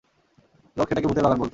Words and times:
লোকে 0.77 0.89
সেটাকে 0.89 1.07
ভূতের 1.07 1.23
বাগান 1.25 1.37
বলত। 1.37 1.49